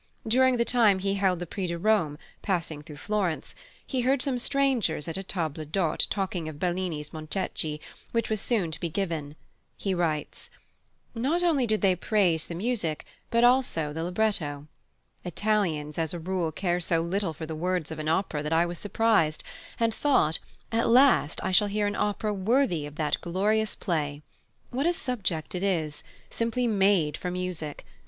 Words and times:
During 0.27 0.57
the 0.57 0.65
time 0.65 0.97
he 0.97 1.13
held 1.13 1.37
the 1.37 1.45
Prix 1.45 1.67
de 1.67 1.77
Rome, 1.77 2.17
passing 2.41 2.81
through 2.81 2.97
Florence, 2.97 3.53
he 3.85 4.01
heard 4.01 4.23
some 4.23 4.39
strangers 4.39 5.07
at 5.07 5.15
a 5.15 5.21
table 5.21 5.63
d'hôte 5.63 6.07
talking 6.09 6.49
of 6.49 6.57
Bellini's 6.57 7.13
Montecchi, 7.13 7.79
which 8.11 8.27
was 8.27 8.41
soon 8.41 8.71
to 8.71 8.79
be 8.79 8.89
given. 8.89 9.35
He 9.77 9.93
writes: 9.93 10.49
"Not 11.13 11.43
only 11.43 11.67
did 11.67 11.81
they 11.81 11.95
praise 11.95 12.47
the 12.47 12.55
music, 12.55 13.05
but 13.29 13.43
also 13.43 13.93
the 13.93 14.03
libretto. 14.03 14.65
Italians 15.23 15.99
as 15.99 16.15
a 16.15 16.19
rule 16.19 16.51
care 16.51 16.79
so 16.79 16.99
little 17.01 17.31
for 17.35 17.45
the 17.45 17.53
words 17.53 17.91
of 17.91 17.99
an 17.99 18.09
opera 18.09 18.41
that 18.41 18.51
I 18.53 18.65
was 18.65 18.79
surprised, 18.79 19.43
and 19.79 19.93
thought 19.93 20.39
at 20.71 20.89
last 20.89 21.39
I 21.43 21.51
shall 21.51 21.67
hear 21.67 21.85
an 21.85 21.95
opera 21.95 22.33
worthy 22.33 22.87
of 22.87 22.95
that 22.95 23.21
glorious 23.21 23.75
play. 23.75 24.23
What 24.71 24.87
a 24.87 24.93
subject 24.93 25.53
it 25.53 25.61
is! 25.61 26.03
Simply 26.31 26.65
made 26.65 27.17
for 27.17 27.29
music. 27.29 27.85